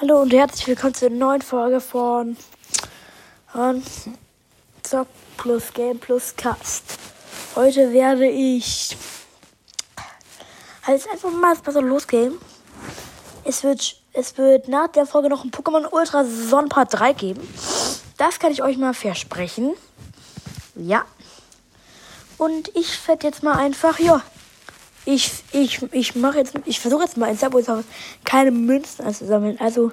[0.00, 2.34] Hallo und herzlich willkommen zur neuen Folge von,
[4.82, 6.84] Zock plus Game plus Cast.
[7.54, 8.96] Heute werde ich
[10.84, 12.38] halt einfach mal besser losgehen.
[13.44, 17.54] Es wird, es wird nach der Folge noch ein Pokémon Ultra Sonnenpart 3 geben.
[18.16, 19.74] Das kann ich euch mal versprechen.
[20.76, 21.04] Ja.
[22.38, 24.22] Und ich werde jetzt mal einfach, ja,
[25.04, 27.64] ich, ich, ich mache jetzt, ich versuche jetzt mal in Subway
[28.24, 29.58] keine Münzen einzusammeln.
[29.60, 29.92] Also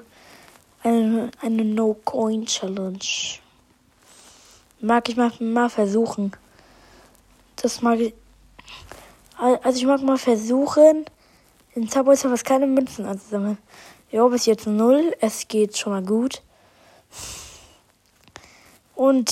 [0.83, 2.99] eine, eine No-Coin-Challenge.
[4.79, 6.33] Mag ich mal, mal versuchen.
[7.55, 8.13] Das mag ich.
[9.37, 11.05] Also ich mag mal versuchen,
[11.75, 13.57] in Subway Surfers keine Münzen einzusammeln.
[14.11, 15.15] Ja, bis jetzt null.
[15.19, 16.41] Es geht schon mal gut.
[18.95, 19.29] Und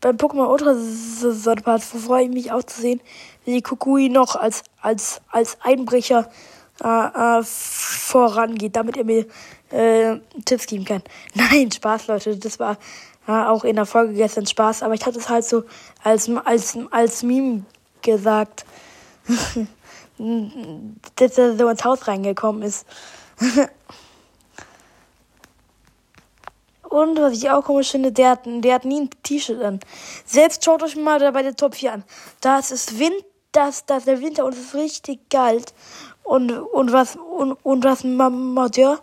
[0.00, 3.00] beim Pokémon Ultra Sonderparts freue ich mich auch zu sehen,
[3.44, 6.30] wie die Kukui noch als, als, als Einbrecher
[6.82, 9.26] äh, äh, vorangeht, damit er mir
[9.70, 11.02] äh, Tipps geben kann.
[11.34, 12.36] Nein, Spaß, Leute.
[12.36, 12.78] Das war
[13.26, 15.64] äh, auch in der Folge gestern Spaß, aber ich hatte es halt so
[16.02, 17.64] als, als, als Meme
[18.02, 18.64] gesagt,
[21.16, 22.86] dass er so ins Haus reingekommen ist.
[26.88, 29.80] Und was ich auch komisch finde, der hat, der hat nie ein T-Shirt an.
[30.24, 32.04] Selbst schaut euch mal bei der Top 4 an.
[32.40, 35.74] Da ist es Wind, das, das der Winter und es ist richtig kalt.
[36.22, 38.98] Und, und was, und, und was macht der?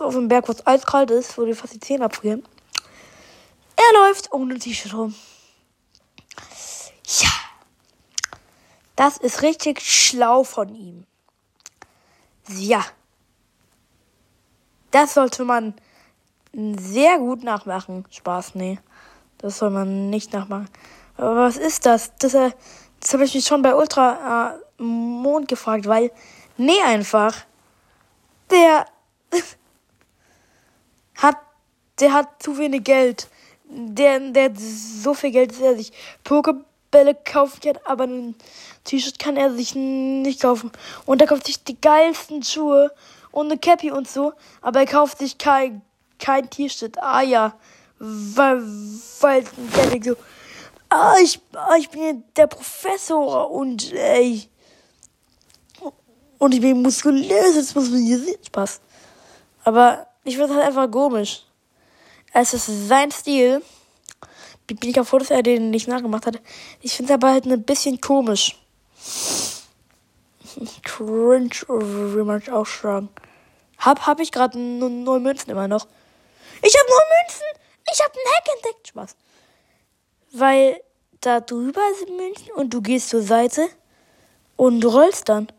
[0.00, 2.44] Auf dem Berg, was eiskalt ist, wo die fast die Zähne abfrieren.
[3.76, 5.14] Er läuft ohne T-Shirt rum.
[7.20, 7.30] Ja.
[8.96, 11.06] Das ist richtig schlau von ihm.
[12.48, 12.84] Ja.
[14.90, 15.74] Das sollte man
[16.52, 18.04] sehr gut nachmachen.
[18.10, 18.78] Spaß, nee.
[19.38, 20.68] Das soll man nicht nachmachen.
[21.16, 22.12] Aber was ist das?
[22.18, 22.50] Das, äh,
[23.00, 26.10] das habe ich mich schon bei Ultra äh, Mond gefragt, weil,
[26.56, 27.34] nee, einfach.
[28.50, 28.86] Der
[31.16, 31.36] hat,
[32.00, 33.28] der hat zu wenig Geld.
[33.64, 35.92] Der, der hat so viel Geld, dass er sich
[36.24, 38.34] Pokebälle kaufen kann, aber ein
[38.84, 40.72] T-Shirt kann er sich nicht kaufen.
[41.06, 42.92] Und er kauft sich die geilsten Schuhe
[43.30, 45.82] und eine Cappy und so, aber er kauft sich kein
[46.20, 46.96] kein T-Shirt.
[47.00, 47.54] Ah ja,
[47.98, 48.62] weil,
[49.20, 49.44] weil
[49.92, 50.16] der so,
[50.88, 54.48] ah, ich, ah, ich bin der Professor und ey,
[56.38, 58.42] und ich bin muskulös, jetzt muss man hier sehen.
[58.46, 58.80] Spaß.
[59.64, 61.44] Aber ich finde halt einfach komisch.
[62.32, 63.62] Es ist sein Stil.
[64.66, 66.40] Bin ich auch froh, dass er den nicht nachgemacht hat.
[66.80, 68.56] Ich finde es aber halt ein bisschen komisch.
[70.82, 73.10] Cringe, wie man auch sagen.
[73.78, 75.86] Hab, hab ich gerade neun Münzen immer noch.
[76.62, 77.46] Ich habe nur Münzen.
[77.92, 78.88] Ich habe einen Hack entdeckt.
[78.88, 79.16] Spaß.
[80.32, 80.80] Weil
[81.20, 83.68] da drüber sind Münzen und du gehst zur Seite
[84.56, 85.50] und rollst dann.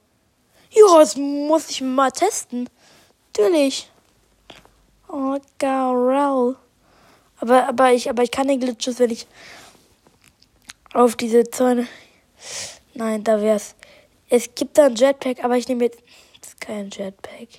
[0.72, 2.70] Ja, das muss ich mal testen.
[3.28, 3.90] Natürlich.
[5.08, 6.56] Oh, Garel.
[7.40, 9.28] Aber, aber ich, aber ich kann den Glitches, wenn ich
[10.94, 11.88] auf diese Zäune.
[12.94, 13.76] Nein, da wär's.
[14.30, 16.00] Es gibt da ein Jetpack, aber ich nehme jetzt
[16.62, 17.50] kein Jetpack.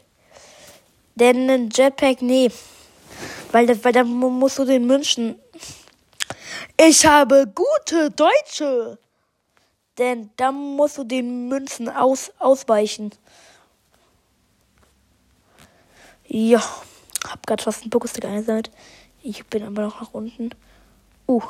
[1.16, 2.50] Denn ein Jetpack, nee.
[3.50, 5.38] Weil, das, weil da musst du den München.
[6.76, 8.98] Ich habe gute Deutsche.
[9.98, 13.10] Denn da musst du den Münzen aus, ausweichen.
[16.26, 16.62] Ja,
[17.28, 18.70] hab grad fast einen Pokéstick eingesammelt.
[19.22, 20.50] Ich bin aber noch nach unten.
[21.28, 21.42] Uh.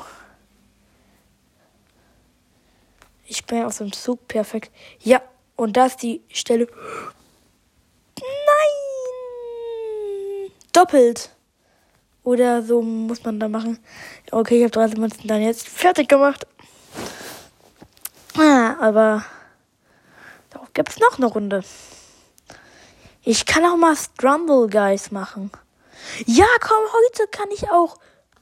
[3.25, 4.27] Ich bin auf dem Zug.
[4.27, 4.71] Perfekt.
[4.99, 5.21] Ja,
[5.55, 6.67] und da ist die Stelle.
[8.19, 8.73] Nein!
[10.73, 11.32] Doppelt.
[12.23, 13.79] Oder so muss man da machen.
[14.31, 16.47] Okay, ich habe 30 Münzen dann jetzt fertig gemacht.
[18.37, 19.25] Ah, aber
[20.49, 21.63] darauf gibt es noch eine Runde.
[23.23, 25.51] Ich kann auch mal Strumble Guys machen.
[26.25, 27.97] Ja, komm, heute kann ich auch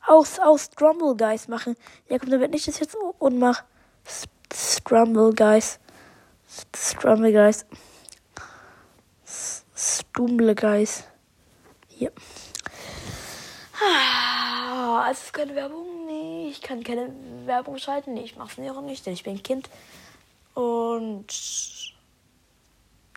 [0.08, 1.76] aus, aus Strumble Guys machen.
[2.10, 3.64] Ja, komm, dann werde ich das jetzt und mach
[4.54, 5.80] Strumble Guys.
[6.76, 7.66] Strumble Guys.
[9.76, 11.04] Stumble Guys.
[11.88, 12.12] Hier.
[13.82, 16.06] Ah, es ist keine Werbung.
[16.06, 17.14] Nee, ich kann keine
[17.46, 18.14] Werbung schalten.
[18.14, 19.70] Nee, ich mach's auch nicht, denn ich bin ein Kind.
[20.54, 21.26] Und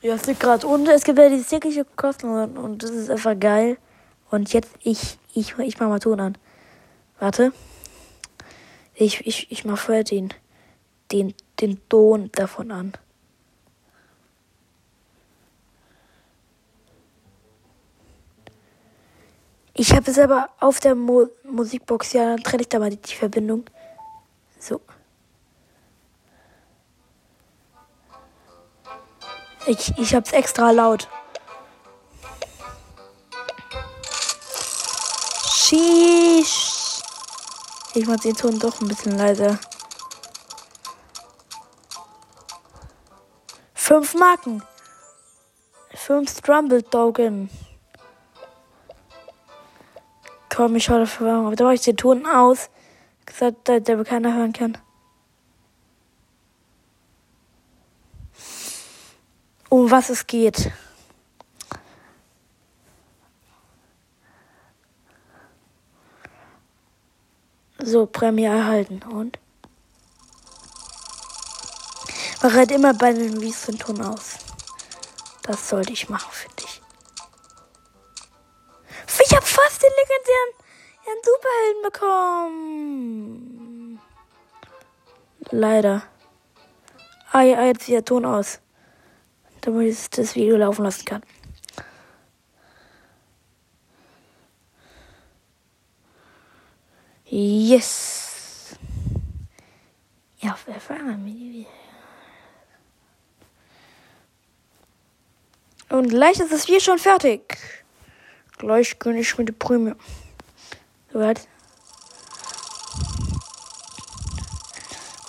[0.02, 0.88] ja, es liegt gerade unten.
[0.88, 3.78] Es gibt ja diese tägliche Kosten und das ist einfach geil.
[4.30, 6.38] Und jetzt, ich, ich, ich mach mal Ton an.
[7.18, 7.52] Warte.
[8.94, 10.32] Ich, ich, ich mach vorher den,
[11.10, 12.92] den, den Ton davon an.
[19.76, 22.96] Ich habe es aber auf der Mo Musikbox, ja, dann trenne ich da mal die,
[22.96, 23.64] die Verbindung.
[24.60, 24.80] So.
[29.66, 31.08] Ich, ich es extra laut.
[35.44, 37.02] Sheesh.
[37.94, 39.58] Ich mache den Ton doch ein bisschen leiser.
[43.74, 44.62] Fünf Marken.
[45.94, 47.50] Fünf Strumble Token.
[50.54, 51.52] Komm, ich schaue dafür.
[51.56, 52.70] Da mache ich den Ton aus.
[53.26, 54.78] Gesagt, der, der keiner hören kann.
[59.68, 60.70] Um was es geht.
[67.78, 69.02] So, Prämie erhalten.
[69.02, 69.40] Und?
[72.42, 74.36] Mache halt immer bei den Wiesenton aus.
[75.42, 76.73] Das sollte ich machen für dich.
[79.54, 80.54] Fast den legendären
[81.22, 84.00] Superhelden bekommen.
[85.50, 86.02] Leider.
[87.30, 88.60] Ah ja, jetzt wieder Ton aus.
[89.60, 91.22] Damit ich das Video laufen lassen kann.
[97.26, 98.76] Yes.
[100.38, 101.68] Ja, wir fahren wieder.
[105.90, 107.83] Und gleich ist das Spiel schon fertig.
[108.58, 109.94] Gleich gönne ich mit der Prämie.
[111.12, 111.46] Soweit.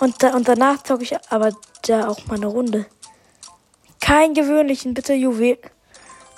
[0.00, 1.52] Und, da, und danach zocke ich aber
[1.82, 2.86] da auch mal eine Runde.
[4.00, 5.58] Kein gewöhnlichen, bitte Juwel.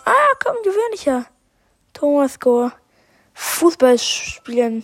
[0.05, 1.27] Ah, komm, gewöhnlicher.
[1.93, 2.73] Thomas Gore.
[3.35, 4.83] Fußball spielen.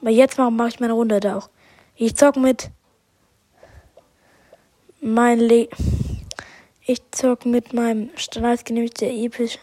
[0.00, 1.50] Aber jetzt mache mach ich meine Runde da auch.
[1.94, 2.70] Ich zock mit
[5.00, 5.68] mein Le
[6.84, 9.58] ich zock mit meinem standardgenehmigte epische,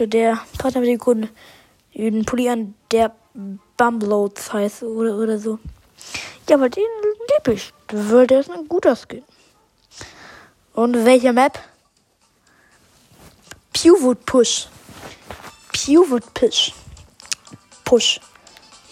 [0.00, 1.28] der Partner mit dem Kunden,
[1.94, 3.14] den Pulli an, der
[3.76, 5.58] Bumbloads heißt oder, oder so.
[6.48, 6.84] Ja, aber den
[7.28, 7.72] lieb ich.
[7.90, 9.22] Der ist ein guter Skin.
[10.74, 11.58] Und welche Map?
[13.72, 14.68] Pewwood Push.
[15.72, 16.72] Pewwood Push.
[17.84, 18.20] Push.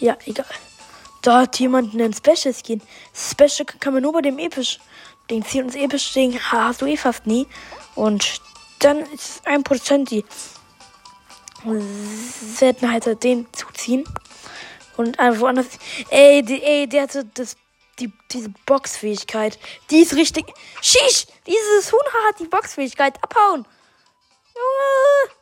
[0.01, 0.47] Ja, egal.
[1.23, 2.81] Da hat jemand einen Special Skin.
[3.15, 4.79] Special kann man nur bei dem episch
[5.31, 7.47] den ziehen uns episch Ding hast du eh fast nie.
[7.95, 8.41] Und
[8.81, 10.25] dann ist es ein Prozent die
[11.67, 14.05] Seltenheit den zuziehen.
[14.97, 15.67] Und einfach woanders.
[16.11, 17.57] Ey, die, ey, der hatte das,
[17.99, 19.59] die, diese Boxfähigkeit.
[19.91, 20.47] Die ist richtig.
[20.81, 21.27] Shish!
[21.47, 23.23] Dieses Huhn hat die Boxfähigkeit.
[23.23, 23.67] Abhauen!
[24.55, 25.35] Junge!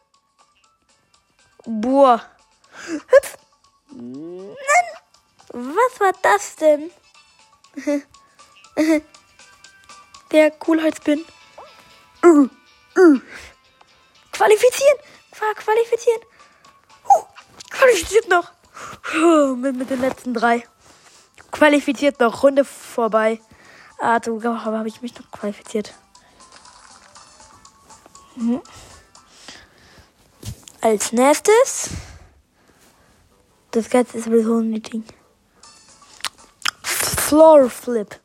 [1.80, 2.20] Boah.
[3.90, 4.56] Nein!
[5.52, 6.90] Was war das denn?
[10.32, 11.24] der Coolheitspin.
[12.24, 12.48] Uh,
[12.98, 13.20] uh.
[14.34, 14.98] Qualifizieren!
[15.30, 16.20] Qua qualifizieren!
[17.04, 17.22] Uh,
[17.70, 18.50] qualifiziert noch!
[19.14, 20.64] Uh, mit, mit den letzten drei.
[21.52, 22.42] Qualifiziert noch.
[22.42, 23.40] Runde vorbei.
[24.00, 25.94] Ah, du, aber habe ich mich noch qualifiziert.
[28.34, 28.60] Mhm.
[30.80, 31.90] Als nächstes.
[33.70, 35.04] Das Ganze ist so ein Meeting.
[36.82, 38.20] Floor Flip.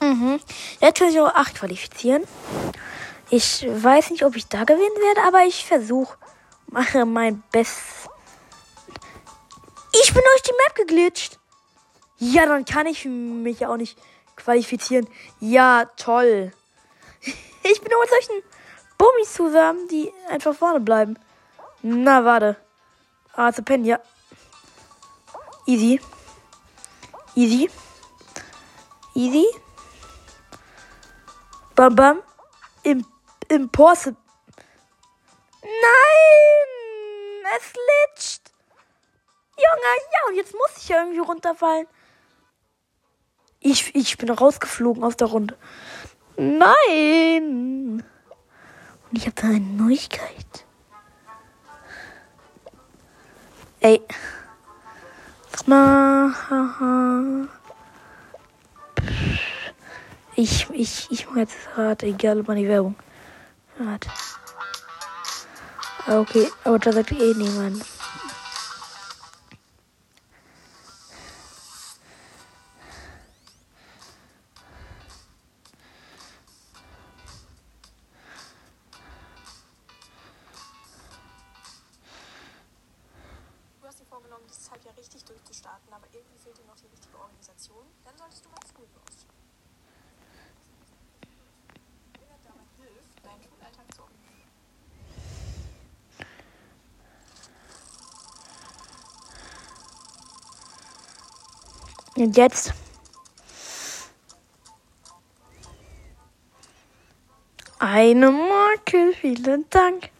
[0.00, 0.40] Mhm.
[0.80, 2.24] Jetzt kann ich auch 8 qualifizieren.
[3.34, 6.18] Ich weiß nicht, ob ich da gewinnen werde, aber ich versuche.
[6.66, 8.10] Mache mein Bestes.
[9.94, 11.38] Ich bin durch die Map geglitscht.
[12.18, 13.98] Ja, dann kann ich mich auch nicht
[14.36, 15.08] qualifizieren.
[15.40, 16.52] Ja, toll.
[17.64, 18.42] Ich bin nur mit solchen
[18.98, 21.16] Bummis zusammen, die einfach vorne bleiben.
[21.80, 22.56] Na, warte.
[23.34, 23.98] Ah, zu pennen, ja.
[25.64, 26.00] Easy.
[27.36, 27.70] Easy.
[29.14, 29.46] Easy.
[31.76, 32.22] Bam Bam.
[32.82, 33.06] Im,
[33.52, 34.16] Impossible.
[35.62, 36.62] Nein!
[37.56, 38.50] Es glitscht.
[39.56, 41.86] Junge, ja, und jetzt muss ich ja irgendwie runterfallen.
[43.60, 45.58] Ich, ich bin rausgeflogen aus der Runde.
[46.38, 48.02] Nein!
[49.10, 50.64] Und ich habe da eine Neuigkeit.
[53.80, 54.00] Ey.
[55.50, 57.48] Sag mal.
[60.36, 62.96] Ich, ich, ich mache jetzt Rad, egal die Werbung.
[63.78, 64.06] Rad.
[66.06, 67.82] Ah, okay, aber da sagt eh niemand.
[84.12, 88.16] vorgenommen, das halt ja richtig durchzustarten, aber irgendwie fehlt dir noch die richtige Organisation, dann
[88.18, 89.11] solltest du mal Schulbus.
[102.22, 102.72] Und jetzt.
[107.80, 110.10] Eine Marke, vielen Dank.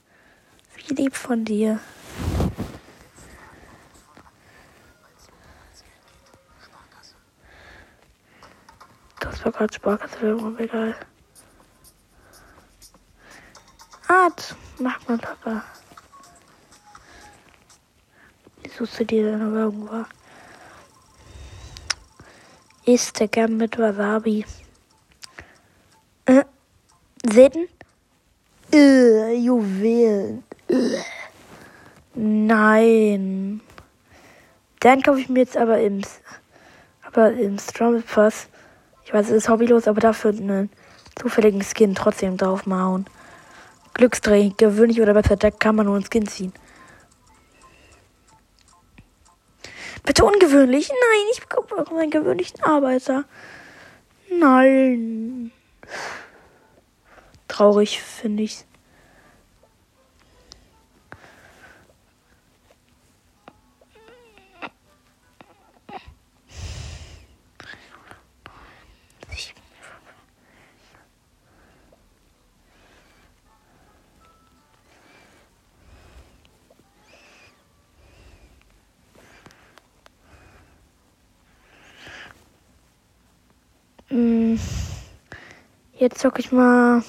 [0.75, 1.79] Wie lieb von dir.
[9.21, 10.97] Das war gerade Sparkasse, egal.
[14.09, 15.65] Art, mach mal man locker.
[18.61, 20.09] Wieso du dir deine Werbung war.
[22.85, 24.45] Gern mit Wasabi.
[26.27, 26.45] Äh,
[27.25, 27.69] Sitten?
[28.73, 30.43] Äh, Juwelen.
[30.69, 30.99] Äh.
[32.15, 33.61] Nein.
[34.81, 36.03] Dann kaufe ich mir jetzt aber im,
[37.03, 38.49] aber im Strommel Pass.
[39.05, 40.69] Ich weiß, es ist hobbylos, aber dafür einen
[41.15, 43.07] zufälligen Skin trotzdem drauf machen.
[43.95, 46.53] Glücksträger, gewöhnlich oder besser, da kann man nur einen Skin ziehen.
[50.05, 50.89] Bitte ungewöhnlich?
[50.89, 53.25] Nein, ich bekomme auch meinen gewöhnlichen Arbeiter.
[54.31, 55.53] Nein.
[57.49, 58.65] Traurig finde ich.
[86.03, 87.05] Jetzt zocke ich mal.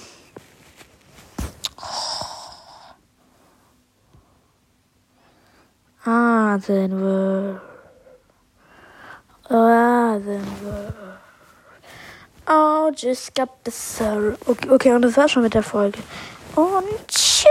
[6.04, 7.60] Asenworld.
[9.48, 10.94] Asenworld.
[12.46, 14.36] Oh, just got the sorrow.
[14.46, 15.98] Okay, okay, und das war schon mit der Folge.
[16.54, 17.48] Und tschüss.